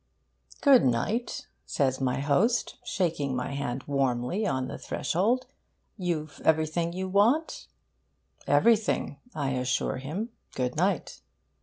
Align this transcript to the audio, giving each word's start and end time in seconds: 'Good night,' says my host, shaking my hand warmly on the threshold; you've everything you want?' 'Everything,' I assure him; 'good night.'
'Good 0.61 0.83
night,' 0.83 1.45
says 1.67 2.01
my 2.01 2.21
host, 2.21 2.77
shaking 2.83 3.35
my 3.35 3.51
hand 3.53 3.83
warmly 3.85 4.47
on 4.47 4.67
the 4.67 4.79
threshold; 4.79 5.45
you've 5.95 6.41
everything 6.43 6.91
you 6.91 7.07
want?' 7.07 7.67
'Everything,' 8.47 9.19
I 9.35 9.51
assure 9.51 9.97
him; 9.97 10.29
'good 10.55 10.75
night.' 10.75 11.21